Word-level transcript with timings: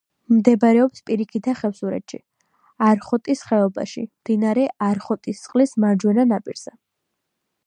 მდებარეობს 0.35 1.03
პირიქითა 1.09 1.53
ხევსურეთში, 1.59 2.19
არხოტის 2.87 3.45
ხეობაში, 3.51 4.07
მდინარე 4.11 4.67
არხოტისწყლის 4.91 5.81
მარჯვენა 5.85 6.31
ნაპირზე. 6.35 6.79